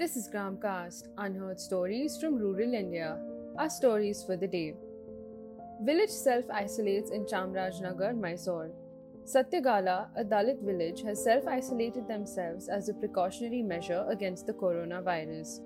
This 0.00 0.16
is 0.16 0.30
Gramcast, 0.32 1.08
unheard 1.18 1.60
stories 1.60 2.16
from 2.18 2.36
rural 2.38 2.72
India. 2.72 3.18
Our 3.58 3.68
stories 3.68 4.24
for 4.24 4.34
the 4.34 4.48
day. 4.48 4.74
Village 5.82 6.08
self 6.08 6.46
isolates 6.48 7.10
in 7.10 7.26
Chamrajnagar, 7.26 8.18
Mysore. 8.18 8.70
Satyagala, 9.26 10.08
a 10.16 10.24
Dalit 10.24 10.64
village, 10.64 11.02
has 11.02 11.22
self 11.22 11.46
isolated 11.46 12.08
themselves 12.08 12.70
as 12.70 12.88
a 12.88 12.94
precautionary 12.94 13.60
measure 13.60 14.06
against 14.08 14.46
the 14.46 14.54
coronavirus. 14.54 15.60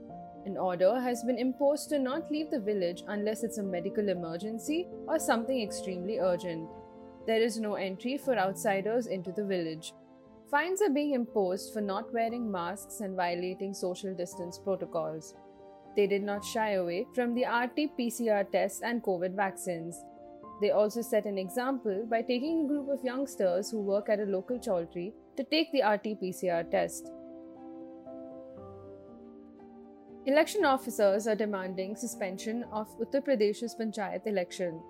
An 0.47 0.57
order 0.57 0.99
has 0.99 1.23
been 1.23 1.39
imposed 1.39 1.89
to 1.91 2.01
not 2.01 2.29
leave 2.29 2.51
the 2.51 2.59
village 2.59 3.05
unless 3.07 3.45
it's 3.45 3.59
a 3.59 3.63
medical 3.63 4.09
emergency 4.09 4.89
or 5.07 5.21
something 5.21 5.63
extremely 5.63 6.19
urgent. 6.19 6.69
There 7.29 7.41
is 7.41 7.61
no 7.61 7.77
entry 7.77 8.19
for 8.19 8.37
outsiders 8.37 9.07
into 9.07 9.31
the 9.31 9.45
village. 9.45 9.93
Fines 10.55 10.81
are 10.83 10.91
being 10.91 11.15
imposed 11.15 11.73
for 11.75 11.81
not 11.81 12.13
wearing 12.15 12.49
masks 12.49 13.01
and 13.01 13.17
violating 13.17 13.75
social 13.75 14.15
distance 14.15 14.57
protocols. 14.57 15.35
They 15.97 16.07
did 16.07 16.23
not 16.23 16.45
shy 16.45 16.75
away 16.75 17.09
from 17.13 17.35
the 17.35 17.43
RT 17.43 17.99
PCR 17.99 18.49
tests 18.53 18.81
and 18.81 19.03
COVID 19.03 19.35
vaccines. 19.35 20.01
They 20.61 20.71
also 20.71 21.03
set 21.03 21.25
an 21.25 21.39
example 21.39 22.07
by 22.09 22.23
taking 22.23 22.61
a 22.61 22.69
group 22.69 22.89
of 22.89 23.05
youngsters 23.05 23.69
who 23.69 23.81
work 23.81 24.09
at 24.09 24.21
a 24.21 24.31
local 24.37 24.61
chaudhry 24.61 25.13
to 25.37 25.43
take 25.43 25.73
the 25.73 25.83
RT 25.83 26.21
PCR 26.23 26.71
test. 26.71 27.11
Election 30.27 30.65
officers 30.65 31.27
are 31.27 31.35
demanding 31.35 31.97
suspension 31.97 32.65
of 32.71 32.87
Uttar 33.01 33.27
Pradesh's 33.27 33.75
Panchayat 33.75 34.25
election. 34.29 34.81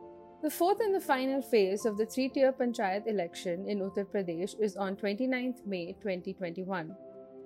The 0.44 0.50
fourth 0.50 0.80
and 0.80 0.94
the 0.94 1.00
final 1.00 1.40
phase 1.40 1.86
of 1.86 1.96
the 1.96 2.04
three 2.04 2.28
tier 2.28 2.52
Panchayat 2.52 3.06
election 3.06 3.66
in 3.66 3.78
Uttar 3.78 4.04
Pradesh 4.04 4.54
is 4.60 4.76
on 4.76 4.94
29th 4.94 5.64
May 5.64 5.94
2021. 6.02 6.94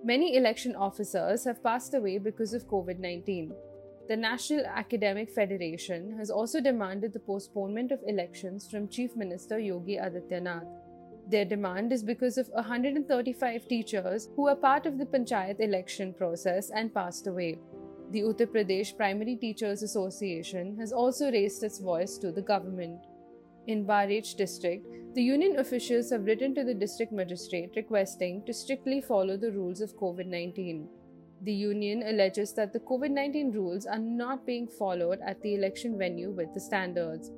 Many 0.03 0.35
election 0.35 0.75
officers 0.75 1.45
have 1.45 1.63
passed 1.63 1.95
away 1.95 2.19
because 2.19 2.55
of 2.55 2.67
COVID 2.67 2.99
19. 2.99 3.53
The 4.09 4.17
National 4.17 4.67
Academic 4.67 5.31
Federation 5.31 6.19
has 6.19 6.29
also 6.29 6.61
demanded 6.61 7.13
the 7.13 7.21
postponement 7.21 7.93
of 7.93 8.01
elections 8.05 8.69
from 8.69 8.89
Chief 8.89 9.15
Minister 9.15 9.61
Yogi 9.61 9.97
Adityanath. 9.97 10.67
Their 11.29 11.45
demand 11.45 11.93
is 11.93 12.03
because 12.03 12.37
of 12.37 12.49
135 12.49 13.69
teachers 13.69 14.29
who 14.35 14.43
were 14.51 14.57
part 14.57 14.87
of 14.87 14.99
the 14.99 15.07
Panchayat 15.07 15.61
election 15.61 16.13
process 16.13 16.71
and 16.75 16.93
passed 16.93 17.29
away. 17.29 17.59
The 18.11 18.23
Uttar 18.23 18.47
Pradesh 18.47 18.97
Primary 18.97 19.37
Teachers 19.37 19.83
Association 19.83 20.79
has 20.79 20.93
also 20.93 21.31
raised 21.31 21.63
its 21.63 21.79
voice 21.79 22.17
to 22.19 22.33
the 22.33 22.41
government. 22.41 23.01
In 23.67 23.85
Bareilly 23.85 24.35
district, 24.35 24.87
the 25.15 25.23
union 25.23 25.59
officials 25.59 26.09
have 26.11 26.25
written 26.25 26.55
to 26.55 26.65
the 26.65 26.73
district 26.73 27.13
magistrate 27.13 27.73
requesting 27.77 28.43
to 28.47 28.55
strictly 28.55 29.03
follow 29.03 29.37
the 29.37 29.53
rules 29.53 29.83
of 29.83 29.95
COVID 29.99 30.27
19. 30.27 30.89
The 31.43 31.53
union 31.53 32.03
alleges 32.03 32.55
that 32.55 32.73
the 32.73 32.81
COVID 32.81 33.11
19 33.11 33.53
rules 33.53 33.85
are 33.85 33.99
not 33.99 34.47
being 34.47 34.69
followed 34.69 35.19
at 35.21 35.43
the 35.43 35.55
election 35.55 35.99
venue 35.99 36.31
with 36.31 36.55
the 36.55 36.61
standards. 36.61 37.31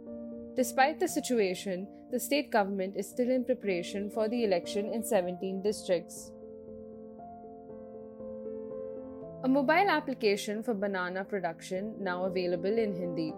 Despite 0.55 1.01
the 1.01 1.09
situation, 1.09 1.89
the 2.13 2.21
state 2.21 2.53
government 2.53 2.95
is 2.97 3.09
still 3.09 3.29
in 3.29 3.45
preparation 3.45 4.09
for 4.09 4.29
the 4.29 4.45
election 4.45 4.87
in 4.93 5.03
17 5.03 5.63
districts. 5.65 6.31
A 9.43 9.49
mobile 9.49 9.89
application 9.89 10.63
for 10.63 10.75
banana 10.75 11.25
production 11.25 11.95
now 11.99 12.25
available 12.27 12.77
in 12.79 12.93
Hindi. 12.93 13.33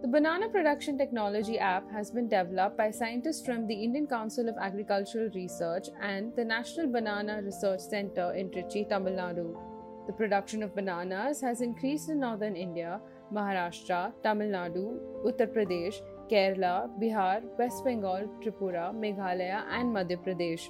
The 0.00 0.06
Banana 0.06 0.48
Production 0.48 0.96
Technology 0.96 1.58
app 1.58 1.90
has 1.90 2.12
been 2.12 2.28
developed 2.28 2.76
by 2.76 2.92
scientists 2.92 3.44
from 3.44 3.66
the 3.66 3.74
Indian 3.74 4.06
Council 4.06 4.48
of 4.48 4.54
Agricultural 4.60 5.28
Research 5.34 5.88
and 6.00 6.32
the 6.36 6.44
National 6.44 6.86
Banana 6.86 7.42
Research 7.42 7.80
Center 7.80 8.32
in 8.32 8.50
Trichy, 8.50 8.88
Tamil 8.88 9.14
Nadu. 9.14 9.58
The 10.06 10.12
production 10.12 10.62
of 10.62 10.76
bananas 10.76 11.40
has 11.40 11.62
increased 11.62 12.10
in 12.10 12.20
northern 12.20 12.54
India, 12.54 13.00
Maharashtra, 13.34 14.12
Tamil 14.22 14.50
Nadu, 14.50 15.00
Uttar 15.26 15.52
Pradesh, 15.52 15.96
Kerala, 16.30 16.88
Bihar, 17.02 17.42
West 17.58 17.84
Bengal, 17.84 18.28
Tripura, 18.40 18.94
Meghalaya, 18.94 19.64
and 19.68 19.92
Madhya 19.92 20.24
Pradesh. 20.24 20.68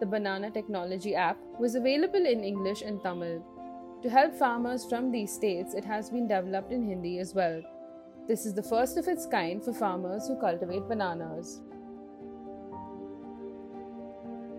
The 0.00 0.06
Banana 0.06 0.50
Technology 0.50 1.14
app 1.14 1.38
was 1.60 1.76
available 1.76 2.26
in 2.26 2.42
English 2.42 2.82
and 2.82 3.00
Tamil. 3.04 3.44
To 4.02 4.10
help 4.10 4.34
farmers 4.34 4.84
from 4.84 5.10
these 5.10 5.32
states, 5.32 5.74
it 5.74 5.84
has 5.84 6.10
been 6.10 6.28
developed 6.28 6.70
in 6.70 6.86
Hindi 6.86 7.18
as 7.18 7.34
well. 7.34 7.62
This 8.28 8.44
is 8.44 8.54
the 8.54 8.62
first 8.62 8.98
of 8.98 9.08
its 9.08 9.24
kind 9.26 9.64
for 9.64 9.72
farmers 9.72 10.28
who 10.28 10.38
cultivate 10.38 10.86
bananas. 10.88 11.62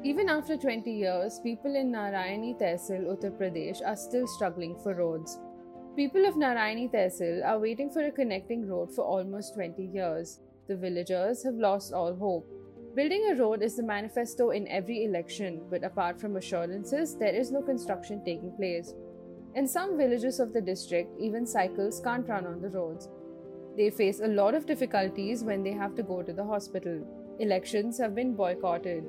Even 0.04 0.30
after 0.30 0.58
20 0.58 0.90
years, 0.90 1.40
people 1.44 1.76
in 1.76 1.92
Narayani 1.92 2.58
Tehsil, 2.60 3.06
Uttar 3.14 3.32
Pradesh 3.32 3.82
are 3.86 3.96
still 3.96 4.26
struggling 4.26 4.76
for 4.82 4.96
roads. 4.96 5.40
People 5.96 6.26
of 6.26 6.36
Narayani 6.36 6.92
Tehsil 6.92 7.46
are 7.46 7.60
waiting 7.60 7.90
for 7.90 8.04
a 8.06 8.12
connecting 8.12 8.68
road 8.68 8.94
for 8.94 9.04
almost 9.04 9.54
20 9.56 9.84
years. 9.84 10.40
The 10.68 10.78
villagers 10.78 11.44
have 11.44 11.56
lost 11.56 11.94
all 11.94 12.16
hope. 12.16 12.48
Building 12.96 13.30
a 13.32 13.36
road 13.36 13.62
is 13.62 13.76
the 13.76 13.84
manifesto 13.84 14.52
in 14.52 14.68
every 14.68 15.04
election, 15.04 15.62
but 15.70 15.84
apart 15.84 16.20
from 16.20 16.38
assurances, 16.38 17.16
there 17.16 17.36
is 17.36 17.52
no 17.52 17.62
construction 17.62 18.24
taking 18.26 18.52
place. 18.58 18.94
In 19.56 19.68
some 19.68 19.98
villages 19.98 20.40
of 20.40 20.54
the 20.54 20.62
district, 20.62 21.20
even 21.20 21.46
cycles 21.46 22.00
can't 22.00 22.28
run 22.28 22.46
on 22.46 22.62
the 22.62 22.70
roads. 22.70 23.10
They 23.76 23.90
face 23.90 24.20
a 24.20 24.28
lot 24.28 24.56
of 24.56 24.66
difficulties 24.66 25.44
when 25.44 25.64
they 25.64 25.72
have 25.72 25.96
to 25.96 26.04
go 26.04 26.22
to 26.24 26.34
the 26.34 26.44
hospital. 26.44 27.00
Elections 27.40 27.98
have 28.00 28.16
been 28.16 28.34
boycotted. 28.34 29.04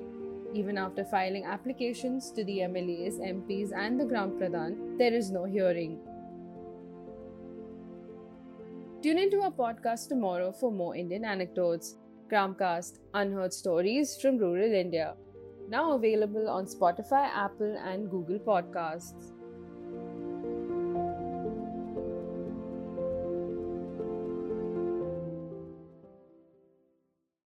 Even 0.54 0.78
after 0.78 1.04
filing 1.04 1.44
applications 1.44 2.30
to 2.32 2.44
the 2.44 2.58
MLAs, 2.60 3.18
MPs, 3.20 3.72
and 3.72 4.00
the 4.00 4.04
Gram 4.04 4.30
Pradhan, 4.32 4.98
there 4.98 5.12
is 5.12 5.30
no 5.30 5.44
hearing. 5.44 5.98
Tune 9.02 9.18
into 9.18 9.40
our 9.42 9.52
podcast 9.52 10.08
tomorrow 10.08 10.52
for 10.52 10.72
more 10.72 10.96
Indian 10.96 11.24
anecdotes. 11.24 11.96
Gramcast 12.30 12.98
Unheard 13.14 13.54
Stories 13.54 14.18
from 14.20 14.36
Rural 14.38 14.74
India. 14.74 15.14
Now 15.68 15.92
available 15.92 16.48
on 16.48 16.66
Spotify, 16.66 17.28
Apple, 17.34 17.78
and 17.82 18.10
Google 18.10 18.38
Podcasts. 18.38 19.32